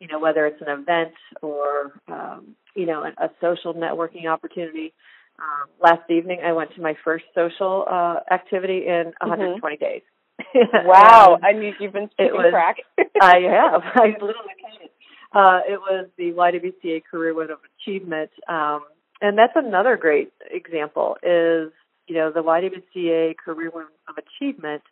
you 0.00 0.06
know, 0.08 0.18
whether 0.18 0.46
it's 0.46 0.60
an 0.60 0.68
event 0.68 1.14
or 1.42 1.92
um, 2.08 2.54
you 2.74 2.86
know, 2.86 3.02
a, 3.02 3.24
a 3.24 3.30
social 3.40 3.74
networking 3.74 4.26
opportunity. 4.26 4.92
Um, 5.38 5.68
last 5.80 6.10
evening, 6.10 6.40
I 6.44 6.52
went 6.52 6.74
to 6.74 6.80
my 6.82 6.94
first 7.04 7.24
social 7.34 7.84
uh, 7.88 8.16
activity 8.32 8.86
in 8.86 9.12
120 9.20 9.76
days. 9.76 10.02
Wow. 10.84 11.38
I 11.42 11.52
mean, 11.52 11.74
you've 11.80 11.92
been 11.92 12.04
it 12.04 12.10
keeping 12.16 12.32
was- 12.32 12.50
track. 12.52 12.76
I 13.20 13.38
have. 13.40 13.82
I 13.94 14.06
literally 14.12 14.54
counted. 14.62 14.90
Uh, 15.32 15.60
it 15.68 15.78
was 15.78 16.06
the 16.16 16.30
YWCA 16.32 17.02
Career 17.04 17.34
Women 17.34 17.52
of 17.52 17.58
Achievement, 17.82 18.30
um, 18.48 18.80
and 19.20 19.36
that's 19.36 19.52
another 19.56 19.96
great 19.96 20.32
example. 20.50 21.16
Is 21.22 21.70
you 22.06 22.14
know 22.14 22.32
the 22.32 22.40
YWCA 22.42 23.36
Career 23.36 23.70
Women 23.74 23.92
of 24.08 24.14
Achievement 24.16 24.82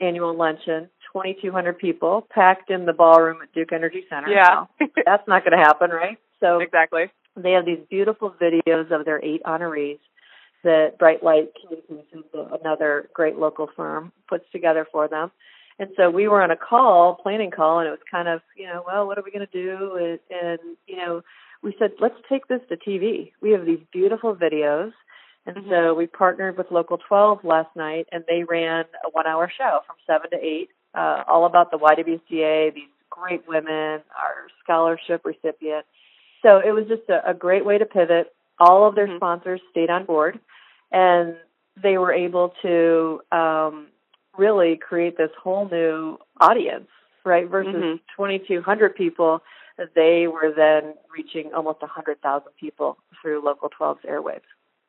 annual 0.00 0.34
luncheon, 0.36 0.88
2,200 1.22 1.78
people 1.78 2.26
packed 2.30 2.70
in 2.70 2.86
the 2.86 2.92
ballroom 2.92 3.38
at 3.42 3.52
Duke 3.52 3.72
Energy 3.72 4.04
Center. 4.08 4.28
Yeah. 4.28 4.66
Now, 4.80 4.86
that's 5.04 5.28
not 5.28 5.44
going 5.44 5.58
to 5.58 5.64
happen, 5.64 5.90
right? 5.90 6.18
So 6.40 6.60
exactly. 6.60 7.06
they 7.36 7.52
have 7.52 7.66
these 7.66 7.80
beautiful 7.90 8.34
videos 8.40 8.90
of 8.90 9.04
their 9.04 9.22
eight 9.24 9.42
honorees 9.44 9.98
that 10.64 10.98
Bright 10.98 11.22
Light 11.22 11.50
Communications, 11.60 12.24
another 12.60 13.08
great 13.14 13.36
local 13.36 13.68
firm, 13.76 14.12
puts 14.28 14.44
together 14.52 14.86
for 14.90 15.08
them. 15.08 15.30
And 15.78 15.90
so 15.96 16.10
we 16.10 16.26
were 16.26 16.42
on 16.42 16.50
a 16.50 16.56
call, 16.56 17.14
planning 17.22 17.52
call, 17.52 17.78
and 17.78 17.88
it 17.88 17.92
was 17.92 18.00
kind 18.10 18.26
of, 18.26 18.40
you 18.56 18.66
know, 18.66 18.82
well, 18.84 19.06
what 19.06 19.16
are 19.18 19.22
we 19.24 19.30
going 19.30 19.46
to 19.46 19.52
do? 19.52 19.96
And, 19.96 20.18
and, 20.30 20.76
you 20.86 20.96
know, 20.96 21.22
we 21.62 21.74
said, 21.78 21.92
let's 22.00 22.16
take 22.28 22.48
this 22.48 22.60
to 22.68 22.76
TV. 22.76 23.32
We 23.40 23.52
have 23.52 23.64
these 23.64 23.80
beautiful 23.92 24.34
videos. 24.34 24.92
And 25.46 25.56
mm-hmm. 25.56 25.70
so 25.70 25.94
we 25.94 26.06
partnered 26.06 26.58
with 26.58 26.72
Local 26.72 26.98
12 26.98 27.44
last 27.44 27.74
night, 27.76 28.06
and 28.10 28.24
they 28.28 28.42
ran 28.42 28.84
a 29.04 29.10
one 29.10 29.26
hour 29.26 29.50
show 29.56 29.80
from 29.86 29.96
7 30.06 30.30
to 30.30 30.44
8, 30.44 30.68
uh, 30.94 31.24
all 31.26 31.44
about 31.46 31.70
the 31.70 31.78
YWCA, 31.78 32.74
these 32.74 32.88
great 33.10 33.46
women, 33.48 34.00
our 34.16 34.46
scholarship 34.62 35.22
recipient. 35.24 35.84
So 36.42 36.58
it 36.58 36.70
was 36.72 36.84
just 36.88 37.08
a, 37.08 37.30
a 37.30 37.34
great 37.34 37.64
way 37.64 37.78
to 37.78 37.84
pivot. 37.86 38.32
All 38.60 38.86
of 38.88 38.94
their 38.94 39.06
Mhm. 39.08 39.16
sponsors 39.16 39.60
stayed 39.70 39.90
on 39.90 40.04
board, 40.04 40.38
and 40.92 41.36
they 41.80 41.98
were 41.98 42.12
able 42.12 42.50
to 42.62 43.20
um, 43.32 43.88
really 44.36 44.76
create 44.76 45.16
this 45.16 45.30
whole 45.42 45.68
new 45.68 46.18
audience, 46.40 46.88
right? 47.24 47.46
Versus 47.48 47.74
Mhm. 47.74 48.00
2,200 48.16 48.94
people, 48.94 49.42
they 49.94 50.26
were 50.26 50.50
then 50.52 50.94
reaching 51.12 51.52
almost 51.54 51.82
100,000 51.82 52.52
people 52.58 52.98
through 53.20 53.40
Local 53.40 53.68
12's 53.70 54.02
airwaves. 54.04 54.42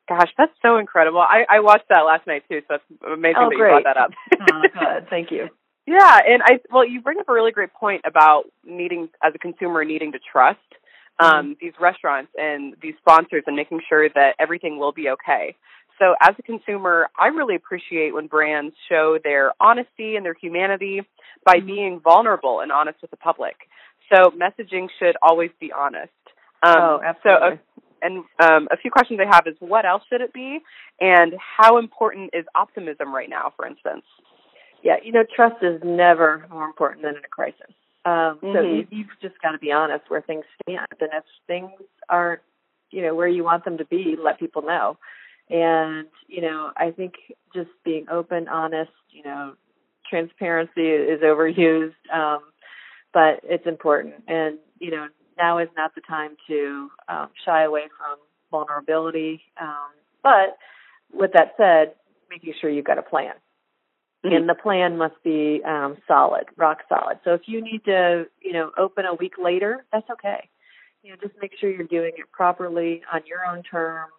Gosh, 0.07 0.33
that's 0.37 0.53
so 0.63 0.77
incredible. 0.77 1.19
I, 1.21 1.45
I 1.47 1.59
watched 1.59 1.87
that 1.89 2.01
last 2.01 2.25
night 2.25 2.43
too, 2.49 2.63
so 2.67 2.75
it's 2.75 2.83
amazing 3.05 3.35
Oh, 3.37 3.49
that 3.49 3.55
great. 3.55 3.69
you 3.77 3.81
brought 3.83 3.83
that 3.83 3.97
up. 3.97 4.11
oh, 4.41 4.67
good. 4.73 5.09
Thank 5.09 5.31
you. 5.31 5.49
Yeah, 5.89 6.19
and 6.23 6.43
I 6.43 6.59
well, 6.71 6.87
you 6.87 7.01
bring 7.01 7.19
up 7.19 7.27
a 7.29 7.33
really 7.33 7.51
great 7.51 7.73
point 7.73 8.01
about 8.05 8.43
needing, 8.63 9.09
as 9.23 9.33
a 9.33 9.39
consumer, 9.39 9.83
needing 9.83 10.11
to 10.11 10.19
trust 10.19 10.59
um, 11.17 11.57
these 11.59 11.73
restaurants 11.81 12.31
and 12.37 12.75
these 12.79 12.93
sponsors 12.99 13.41
and 13.47 13.55
making 13.55 13.81
sure 13.89 14.07
that 14.07 14.35
everything 14.37 14.77
will 14.77 14.91
be 14.91 15.09
okay. 15.09 15.55
So, 15.97 16.13
as 16.21 16.35
a 16.37 16.43
consumer, 16.43 17.09
I 17.19 17.27
really 17.29 17.55
appreciate 17.55 18.13
when 18.13 18.27
brands 18.27 18.75
show 18.87 19.17
their 19.23 19.51
honesty 19.59 20.15
and 20.15 20.23
their 20.23 20.35
humanity 20.35 21.01
by 21.43 21.55
Mhm. 21.55 21.65
being 21.65 21.99
vulnerable 22.01 22.59
and 22.59 22.71
honest 22.71 23.01
with 23.01 23.09
the 23.09 23.17
public. 23.17 23.55
So, 24.13 24.29
messaging 24.29 24.89
should 24.99 25.17
always 25.23 25.51
be 25.59 25.71
honest. 25.73 26.13
Um, 26.61 26.75
oh, 26.77 26.99
So, 26.99 27.03
absolutely. 27.03 27.47
uh, 27.47 27.57
and 28.03 28.23
um, 28.39 28.67
a 28.69 28.77
few 28.77 28.91
questions 28.91 29.19
I 29.19 29.25
have 29.25 29.47
is 29.47 29.55
what 29.59 29.85
else 29.85 30.03
should 30.07 30.21
it 30.21 30.33
be, 30.33 30.59
and 31.01 31.33
how 31.57 31.79
important 31.79 32.29
is 32.33 32.45
optimism 32.53 33.13
right 33.13 33.29
now, 33.29 33.53
for 33.57 33.65
instance? 33.65 34.05
Yeah, 34.83 34.97
you 35.03 35.11
know, 35.11 35.23
trust 35.35 35.61
is 35.63 35.81
never 35.83 36.45
more 36.49 36.65
important 36.65 37.03
than 37.03 37.15
in 37.15 37.23
a 37.23 37.27
crisis. 37.27 37.73
Um, 38.05 38.39
So 38.41 38.61
Mhm. 38.61 38.77
you, 38.77 38.87
you've 38.89 39.19
just 39.21 39.39
got 39.41 39.51
to 39.51 39.57
be 39.59 39.71
honest 39.71 40.09
where 40.09 40.21
things 40.21 40.45
stand, 40.63 40.87
and 40.99 41.09
if 41.13 41.23
things 41.47 41.71
aren't, 42.07 42.41
you 42.91 43.01
know, 43.01 43.13
where 43.13 43.27
you 43.27 43.43
want 43.43 43.65
them 43.65 43.77
to 43.77 43.85
be, 43.85 44.15
let 44.15 44.39
people 44.39 44.61
know. 44.61 44.97
And 45.49 46.07
you 46.27 46.41
know, 46.41 46.71
I 46.77 46.91
think 46.91 47.15
just 47.53 47.69
being 47.83 48.07
open, 48.09 48.47
honest, 48.47 48.91
you 49.09 49.23
know, 49.23 49.55
transparency 50.09 50.87
is 50.87 51.21
overused, 51.21 51.95
um, 52.13 52.39
but 53.13 53.41
it's 53.43 53.65
important. 53.67 54.23
And 54.27 54.59
you 54.79 54.91
know, 54.91 55.07
now 55.37 55.57
is 55.57 55.69
not 55.75 55.93
the 55.95 56.01
time 56.01 56.37
to 56.47 56.89
um, 57.09 57.29
shy 57.45 57.63
away 57.63 57.89
from 57.97 58.17
vulnerability. 58.51 59.41
Um, 59.59 59.89
but 60.23 60.57
with 61.11 61.31
that 61.33 61.53
said, 61.57 61.95
making 62.29 62.53
sure 62.59 62.69
you've 62.69 62.85
got 62.85 62.97
a 62.97 63.03
plan 63.03 63.33
and 64.23 64.49
the 64.49 64.55
plan 64.55 64.97
must 64.97 65.15
be 65.23 65.61
um, 65.65 65.97
solid, 66.07 66.45
rock 66.57 66.79
solid. 66.89 67.19
So 67.23 67.33
if 67.33 67.41
you 67.45 67.61
need 67.61 67.85
to, 67.85 68.25
you 68.41 68.53
know, 68.53 68.71
open 68.77 69.05
a 69.05 69.13
week 69.13 69.33
later, 69.41 69.85
that's 69.91 70.09
okay. 70.09 70.49
You 71.03 71.11
know, 71.11 71.17
just 71.21 71.35
make 71.41 71.51
sure 71.59 71.69
you're 71.69 71.87
doing 71.87 72.11
it 72.17 72.31
properly 72.31 73.01
on 73.13 73.21
your 73.25 73.45
own 73.45 73.63
terms. 73.63 74.11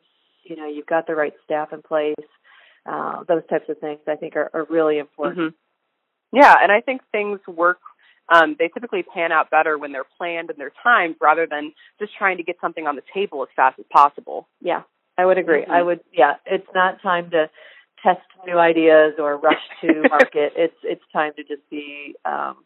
You 0.44 0.56
know, 0.56 0.66
you've 0.66 0.86
got 0.86 1.06
the 1.06 1.14
right 1.14 1.34
staff 1.44 1.72
in 1.72 1.82
place. 1.82 2.14
Uh, 2.86 3.24
those 3.28 3.42
types 3.50 3.68
of 3.68 3.78
things 3.78 4.00
I 4.08 4.16
think 4.16 4.36
are, 4.36 4.50
are 4.54 4.66
really 4.70 4.98
important. 4.98 5.38
Mhm. 5.38 5.54
Yeah, 6.32 6.54
and 6.62 6.72
I 6.72 6.80
think 6.80 7.02
things 7.12 7.40
work. 7.46 7.78
Um, 8.30 8.56
they 8.58 8.68
typically 8.68 9.02
pan 9.02 9.32
out 9.32 9.50
better 9.50 9.76
when 9.76 9.92
they're 9.92 10.06
planned 10.16 10.48
and 10.50 10.58
they're 10.58 10.72
timed, 10.82 11.16
rather 11.20 11.46
than 11.46 11.72
just 11.98 12.16
trying 12.16 12.36
to 12.38 12.42
get 12.42 12.56
something 12.60 12.86
on 12.86 12.96
the 12.96 13.02
table 13.12 13.42
as 13.42 13.48
fast 13.54 13.78
as 13.78 13.84
possible. 13.92 14.48
Yeah, 14.62 14.82
I 15.18 15.26
would 15.26 15.36
agree. 15.36 15.62
Mhm. 15.64 15.70
I 15.70 15.82
would. 15.82 16.00
Yeah, 16.12 16.36
it's 16.46 16.72
not 16.74 17.02
time 17.02 17.30
to 17.30 17.50
test 18.02 18.20
new 18.46 18.58
ideas 18.58 19.14
or 19.18 19.36
rush 19.38 19.62
to 19.82 20.02
market. 20.10 20.52
it's 20.56 20.76
it's 20.82 21.02
time 21.12 21.32
to 21.36 21.42
just 21.44 21.68
be 21.70 22.14
um, 22.24 22.56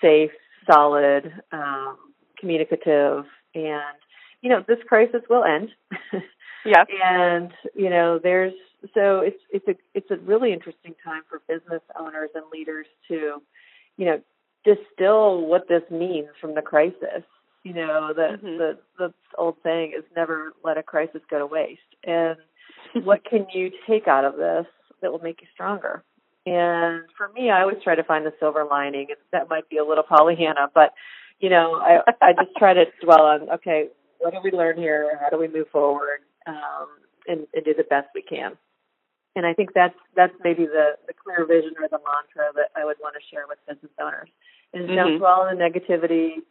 safe, 0.00 0.30
solid, 0.70 1.32
um, 1.52 1.96
communicative, 2.38 3.24
and 3.54 3.96
you 4.42 4.50
know 4.50 4.64
this 4.66 4.78
crisis 4.88 5.22
will 5.28 5.44
end. 5.44 5.70
Yes. 6.64 6.86
and 7.02 7.52
you 7.76 7.88
know 7.88 8.18
there's 8.18 8.52
so 8.92 9.20
it's 9.20 9.40
it's 9.50 9.66
a 9.68 9.74
it's 9.94 10.10
a 10.10 10.16
really 10.16 10.52
interesting 10.52 10.94
time 11.04 11.22
for 11.30 11.40
business 11.48 11.80
owners 11.98 12.30
and 12.34 12.44
leaders 12.52 12.86
to 13.06 13.40
you 13.96 14.04
know 14.04 14.20
distill 14.64 15.46
what 15.46 15.68
this 15.68 15.82
means 15.90 16.28
from 16.40 16.54
the 16.56 16.60
crisis 16.60 17.22
you 17.62 17.72
know 17.72 18.12
the 18.12 18.38
Mhm. 18.42 18.58
the 18.58 18.78
the 18.98 19.14
old 19.38 19.56
saying 19.62 19.92
is 19.96 20.04
never 20.16 20.52
let 20.64 20.76
a 20.76 20.82
crisis 20.82 21.22
go 21.30 21.38
to 21.38 21.46
waste 21.46 21.80
and 22.04 22.36
what 23.04 23.24
can 23.24 23.46
you 23.52 23.70
take 23.86 24.08
out 24.08 24.24
of 24.24 24.36
this 24.36 24.66
that 25.02 25.10
will 25.12 25.20
make 25.20 25.40
you 25.40 25.46
stronger 25.52 26.02
and 26.46 27.02
for 27.16 27.28
me 27.34 27.50
i 27.50 27.60
always 27.62 27.76
try 27.82 27.94
to 27.94 28.04
find 28.04 28.24
the 28.26 28.32
silver 28.40 28.64
lining 28.68 29.06
and 29.08 29.18
that 29.32 29.48
might 29.48 29.68
be 29.68 29.78
a 29.78 29.84
little 29.84 30.04
pollyanna 30.04 30.68
but 30.74 30.92
you 31.40 31.48
know 31.50 31.74
i 31.76 32.00
i 32.22 32.32
just 32.32 32.54
try 32.56 32.72
to 32.74 32.84
dwell 33.02 33.22
on 33.22 33.48
okay 33.50 33.88
what 34.18 34.32
did 34.32 34.42
we 34.42 34.50
learn 34.50 34.76
here 34.76 35.18
how 35.20 35.28
do 35.30 35.38
we 35.38 35.48
move 35.48 35.68
forward 35.70 36.20
um, 36.46 36.88
and, 37.26 37.46
and 37.54 37.64
do 37.64 37.74
the 37.74 37.84
best 37.84 38.08
we 38.14 38.22
can. 38.22 38.52
And 39.36 39.46
I 39.46 39.52
think 39.52 39.70
that's 39.74 39.94
that's 40.16 40.32
maybe 40.42 40.64
the 40.66 40.96
the 41.06 41.12
clear 41.12 41.46
vision 41.46 41.74
or 41.80 41.86
the 41.88 41.98
mantra 41.98 42.50
that 42.56 42.70
I 42.74 42.84
would 42.84 42.96
want 43.00 43.14
to 43.14 43.20
share 43.30 43.44
with 43.48 43.58
business 43.68 43.92
owners 44.00 44.28
is 44.72 44.88
Mhm. 44.88 44.96
don't 44.96 45.18
dwell 45.18 45.42
on 45.42 45.56
the 45.56 45.62
negativity. 45.62 46.42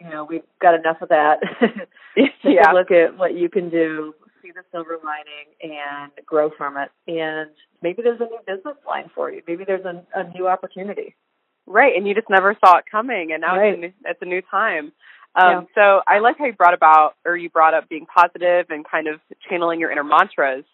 You 0.00 0.10
know, 0.10 0.24
we've 0.24 0.42
got 0.60 0.74
enough 0.74 1.00
of 1.00 1.08
that. 1.08 1.38
Take 2.16 2.32
yeah. 2.42 2.72
a 2.72 2.74
look 2.74 2.90
at 2.90 3.16
what 3.16 3.34
you 3.34 3.48
can 3.48 3.70
do, 3.70 4.14
see 4.44 4.52
the 4.52 4.62
silver 4.70 4.98
lining, 5.02 5.48
and 5.62 6.12
grow 6.26 6.50
from 6.56 6.76
it. 6.76 6.90
And 7.08 7.50
maybe 7.82 8.02
there's 8.02 8.20
a 8.20 8.24
new 8.24 8.40
business 8.46 8.76
line 8.86 9.10
for 9.14 9.30
you. 9.30 9.42
Maybe 9.48 9.64
there's 9.64 9.84
a, 9.84 10.02
a 10.14 10.28
new 10.34 10.48
opportunity. 10.48 11.14
Right, 11.66 11.96
and 11.96 12.06
you 12.06 12.14
just 12.14 12.28
never 12.28 12.54
saw 12.64 12.76
it 12.78 12.84
coming, 12.90 13.32
and 13.32 13.40
now 13.40 13.56
Right. 13.56 13.72
it's, 13.72 13.78
a 13.78 13.80
new, 13.80 13.92
it's 14.04 14.22
a 14.22 14.26
new 14.26 14.42
time. 14.50 14.92
Um, 15.34 15.50
yeah. 15.50 15.62
So 15.74 16.02
I 16.06 16.18
like 16.18 16.36
how 16.38 16.44
you 16.44 16.52
brought 16.52 16.74
about, 16.74 17.14
or 17.24 17.36
you 17.36 17.48
brought 17.48 17.74
up 17.74 17.88
being 17.88 18.06
positive 18.06 18.66
and 18.68 18.84
kind 18.88 19.08
of 19.08 19.20
channeling 19.48 19.80
your 19.80 19.90
inner 19.90 20.04
mantras. 20.04 20.64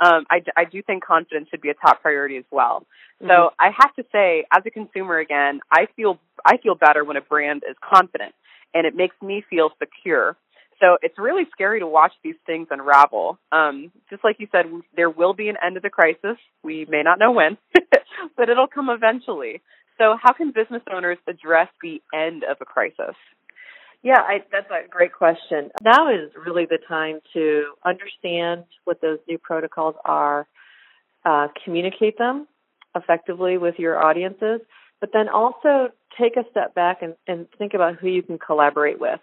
Um, 0.00 0.24
I, 0.30 0.42
I 0.56 0.64
do 0.64 0.82
think 0.82 1.04
confidence 1.04 1.48
should 1.50 1.60
be 1.60 1.68
a 1.70 1.74
top 1.74 2.02
priority 2.02 2.36
as 2.36 2.44
well. 2.50 2.86
Mm-hmm. 3.22 3.28
So 3.28 3.50
I 3.58 3.70
have 3.78 3.94
to 3.96 4.04
say, 4.10 4.44
as 4.50 4.62
a 4.66 4.70
consumer, 4.70 5.18
again, 5.18 5.60
I 5.70 5.86
feel 5.94 6.18
I 6.44 6.56
feel 6.56 6.74
better 6.74 7.04
when 7.04 7.16
a 7.16 7.20
brand 7.20 7.62
is 7.68 7.76
confident, 7.82 8.34
and 8.74 8.86
it 8.86 8.96
makes 8.96 9.14
me 9.22 9.44
feel 9.48 9.70
secure. 9.78 10.36
So 10.80 10.96
it's 11.02 11.18
really 11.18 11.44
scary 11.52 11.80
to 11.80 11.86
watch 11.86 12.12
these 12.24 12.36
things 12.46 12.68
unravel. 12.70 13.38
Um, 13.52 13.92
just 14.08 14.24
like 14.24 14.36
you 14.38 14.48
said, 14.50 14.64
there 14.96 15.10
will 15.10 15.34
be 15.34 15.48
an 15.48 15.56
end 15.64 15.74
to 15.74 15.80
the 15.80 15.90
crisis. 15.90 16.38
We 16.62 16.86
may 16.88 17.02
not 17.02 17.18
know 17.18 17.32
when, 17.32 17.58
but 18.36 18.48
it'll 18.48 18.66
come 18.66 18.88
eventually. 18.88 19.60
So 19.98 20.16
how 20.20 20.32
can 20.32 20.52
business 20.52 20.82
owners 20.90 21.18
address 21.28 21.68
the 21.82 22.00
end 22.14 22.42
of 22.44 22.56
a 22.60 22.64
crisis? 22.64 23.14
Yeah, 24.02 24.18
I, 24.18 24.38
that's 24.50 24.70
a 24.70 24.88
great 24.88 25.12
question. 25.12 25.70
Now 25.82 26.10
is 26.10 26.30
really 26.34 26.64
the 26.64 26.78
time 26.88 27.20
to 27.34 27.74
understand 27.84 28.64
what 28.84 29.02
those 29.02 29.18
new 29.28 29.36
protocols 29.36 29.94
are, 30.06 30.46
uh, 31.26 31.48
communicate 31.64 32.16
them 32.16 32.46
effectively 32.96 33.58
with 33.58 33.74
your 33.78 34.02
audiences, 34.02 34.60
but 35.00 35.10
then 35.12 35.28
also 35.28 35.90
take 36.18 36.36
a 36.36 36.44
step 36.50 36.74
back 36.74 37.02
and, 37.02 37.14
and 37.26 37.46
think 37.58 37.74
about 37.74 37.96
who 37.96 38.08
you 38.08 38.22
can 38.22 38.38
collaborate 38.38 38.98
with. 38.98 39.20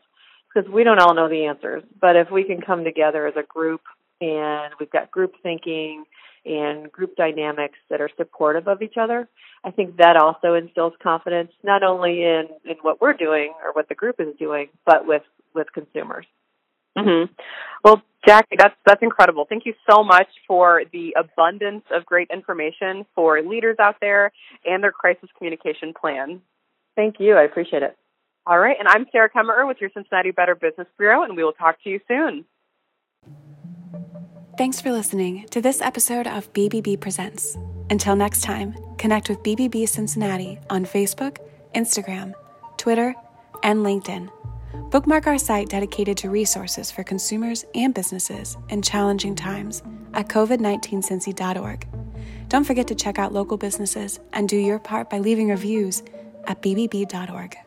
Because 0.57 0.71
we 0.71 0.83
don't 0.83 0.99
all 0.99 1.13
know 1.13 1.29
the 1.29 1.45
answers, 1.45 1.83
but 2.01 2.15
if 2.15 2.31
we 2.31 2.43
can 2.43 2.61
come 2.61 2.83
together 2.83 3.27
as 3.27 3.35
a 3.37 3.43
group 3.43 3.81
and 4.19 4.73
we've 4.79 4.89
got 4.89 5.11
group 5.11 5.33
thinking 5.43 6.05
and 6.45 6.91
group 6.91 7.15
dynamics 7.15 7.77
that 7.91 8.01
are 8.01 8.09
supportive 8.17 8.67
of 8.67 8.81
each 8.81 8.95
other, 8.99 9.27
I 9.63 9.69
think 9.69 9.97
that 9.97 10.17
also 10.17 10.55
instills 10.55 10.93
confidence 11.03 11.51
not 11.63 11.83
only 11.83 12.23
in, 12.23 12.47
in 12.65 12.77
what 12.81 12.99
we're 13.01 13.13
doing 13.13 13.53
or 13.63 13.71
what 13.73 13.87
the 13.87 13.93
group 13.93 14.15
is 14.19 14.35
doing, 14.39 14.69
but 14.83 15.05
with, 15.05 15.21
with 15.53 15.67
consumers. 15.73 16.25
Mm-hmm. 16.97 17.31
Well, 17.83 18.01
Jackie, 18.27 18.55
that's 18.57 18.73
that's 18.83 19.03
incredible. 19.03 19.45
Thank 19.47 19.67
you 19.67 19.75
so 19.87 20.03
much 20.03 20.27
for 20.47 20.81
the 20.91 21.15
abundance 21.19 21.83
of 21.91 22.03
great 22.03 22.29
information 22.33 23.05
for 23.13 23.39
leaders 23.43 23.75
out 23.79 23.97
there 24.01 24.31
and 24.65 24.81
their 24.81 24.91
crisis 24.91 25.29
communication 25.37 25.93
plan. 25.93 26.41
Thank 26.95 27.17
you. 27.19 27.35
I 27.35 27.43
appreciate 27.43 27.83
it. 27.83 27.95
All 28.47 28.59
right, 28.59 28.77
and 28.79 28.87
I'm 28.87 29.05
Sarah 29.11 29.29
Kemmerer 29.29 29.67
with 29.67 29.81
your 29.81 29.89
Cincinnati 29.93 30.31
Better 30.31 30.55
Business 30.55 30.87
Bureau, 30.97 31.23
and 31.23 31.35
we 31.35 31.43
will 31.43 31.51
talk 31.51 31.83
to 31.83 31.89
you 31.89 31.99
soon. 32.07 32.45
Thanks 34.57 34.79
for 34.79 34.89
listening 34.89 35.45
to 35.49 35.59
this 35.59 35.81
episode 35.81 36.27
of 36.27 36.53
BBB 36.53 37.01
Presents. 37.01 37.57
Until 37.89 38.15
next 38.15 38.43
time, 38.43 38.73
connect 38.97 39.27
with 39.27 39.43
BBB 39.43 39.89
Cincinnati 39.89 40.59
on 40.69 40.85
Facebook, 40.85 41.39
Instagram, 41.75 42.33
Twitter, 42.77 43.13
and 43.63 43.79
LinkedIn. 43.79 44.29
Bookmark 44.91 45.27
our 45.27 45.37
site 45.37 45.67
dedicated 45.67 46.15
to 46.15 46.29
resources 46.29 46.89
for 46.89 47.03
consumers 47.03 47.65
and 47.75 47.93
businesses 47.93 48.55
in 48.69 48.81
challenging 48.81 49.35
times 49.35 49.83
at 50.13 50.29
covid19cincy.org. 50.29 51.85
Don't 52.47 52.63
forget 52.63 52.87
to 52.87 52.95
check 52.95 53.19
out 53.19 53.33
local 53.33 53.57
businesses 53.57 54.21
and 54.31 54.47
do 54.47 54.55
your 54.55 54.79
part 54.79 55.09
by 55.09 55.19
leaving 55.19 55.49
reviews 55.49 56.01
at 56.45 56.61
bbb.org. 56.61 57.57